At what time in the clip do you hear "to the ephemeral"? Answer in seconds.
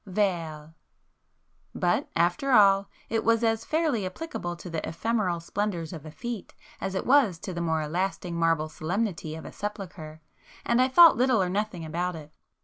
4.55-5.39